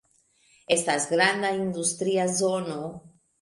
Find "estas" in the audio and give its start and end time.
0.75-1.05